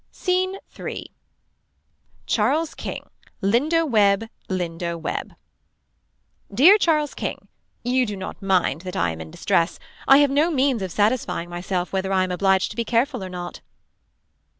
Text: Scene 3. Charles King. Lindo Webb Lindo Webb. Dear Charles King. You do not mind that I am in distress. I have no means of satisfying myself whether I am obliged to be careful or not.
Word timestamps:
Scene 0.11 0.57
3. 0.71 1.11
Charles 2.25 2.73
King. 2.73 3.07
Lindo 3.39 3.85
Webb 3.87 4.29
Lindo 4.49 4.97
Webb. 4.97 5.35
Dear 6.51 6.79
Charles 6.79 7.13
King. 7.13 7.47
You 7.83 8.07
do 8.07 8.15
not 8.17 8.41
mind 8.41 8.81
that 8.81 8.95
I 8.95 9.11
am 9.11 9.21
in 9.21 9.29
distress. 9.29 9.77
I 10.07 10.17
have 10.17 10.31
no 10.31 10.49
means 10.49 10.81
of 10.81 10.91
satisfying 10.91 11.51
myself 11.51 11.93
whether 11.93 12.11
I 12.11 12.23
am 12.23 12.31
obliged 12.31 12.71
to 12.71 12.75
be 12.77 12.83
careful 12.83 13.23
or 13.23 13.29
not. 13.29 13.61